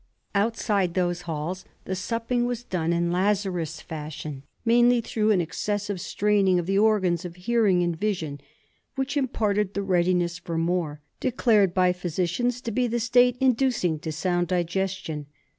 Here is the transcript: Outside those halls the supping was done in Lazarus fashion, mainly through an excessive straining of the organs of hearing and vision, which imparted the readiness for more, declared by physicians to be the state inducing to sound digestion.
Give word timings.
Outside 0.33 0.95
those 0.95 1.21
halls 1.29 1.63
the 1.85 1.93
supping 1.95 2.47
was 2.47 2.63
done 2.63 2.91
in 2.91 3.11
Lazarus 3.11 3.81
fashion, 3.81 4.41
mainly 4.65 4.99
through 4.99 5.29
an 5.29 5.41
excessive 5.41 6.01
straining 6.01 6.57
of 6.57 6.65
the 6.65 6.79
organs 6.79 7.23
of 7.23 7.35
hearing 7.35 7.83
and 7.83 7.95
vision, 7.95 8.41
which 8.95 9.15
imparted 9.15 9.75
the 9.75 9.83
readiness 9.83 10.39
for 10.39 10.57
more, 10.57 11.01
declared 11.19 11.75
by 11.75 11.93
physicians 11.93 12.61
to 12.61 12.71
be 12.71 12.87
the 12.87 12.99
state 12.99 13.37
inducing 13.39 13.99
to 13.99 14.11
sound 14.11 14.47
digestion. 14.47 15.27